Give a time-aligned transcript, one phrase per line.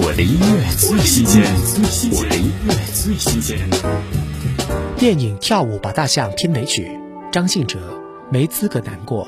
[0.00, 1.42] 我的音乐最新鲜，
[2.12, 3.58] 我的音乐最新鲜。
[4.96, 6.88] 电影《跳舞吧大象》片尾曲，
[7.32, 8.00] 张信哲
[8.30, 9.26] 没资格难过。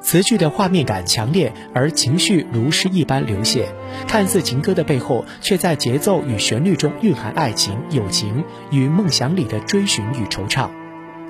[0.00, 3.64] 词句的画面感强烈，而情绪如诗一般流泻。
[4.06, 10.70] 看似情歌的背后，却在节奏与旋律中蕴含爱情、友情与梦想里的追寻与惆怅。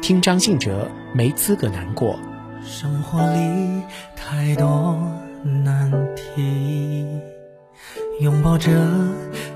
[0.03, 2.19] 听张信哲没资格难过。
[2.63, 3.83] 生活里
[8.23, 8.71] 拥抱着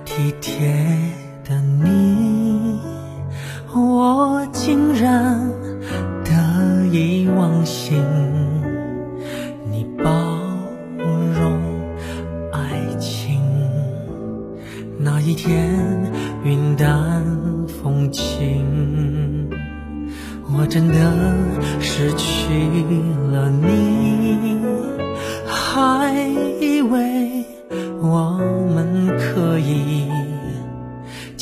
[0.05, 0.75] 体贴
[1.45, 1.55] 的
[1.85, 2.81] 你，
[3.73, 5.49] 我竟然
[6.25, 8.03] 得意忘形。
[9.71, 10.11] 你包
[11.39, 11.63] 容
[12.53, 13.41] 爱情，
[14.99, 15.79] 那一天
[16.43, 17.23] 云淡
[17.69, 19.49] 风轻。
[20.53, 20.95] 我真的
[21.79, 22.53] 失去
[23.31, 24.59] 了你，
[25.47, 26.13] 还
[26.61, 27.45] 以为
[28.01, 28.36] 我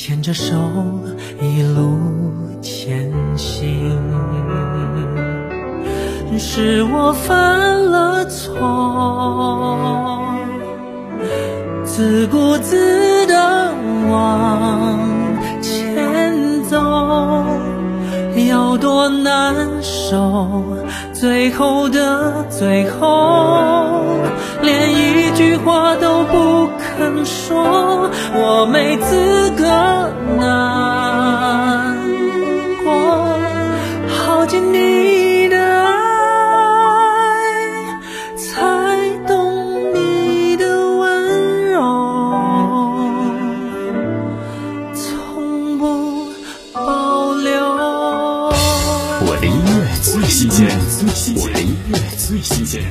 [0.07, 0.55] 牵着手
[1.41, 1.99] 一路
[2.61, 3.99] 前行。
[6.39, 10.21] 是我犯了错，
[11.87, 13.73] 自顾自的
[14.11, 14.99] 往
[15.63, 16.77] 前走。
[18.51, 20.63] 要多难受，
[21.15, 24.05] 最后的最后，
[24.61, 29.65] 连一句话都不肯说，我没资格
[34.45, 35.91] 耗尽你的爱，
[38.37, 40.67] 才懂你的
[40.99, 41.81] 温柔，
[44.95, 46.29] 从不
[46.75, 47.59] 保留。
[49.23, 50.69] 我的音乐最新鲜，
[51.37, 52.85] 我的音乐最新鲜。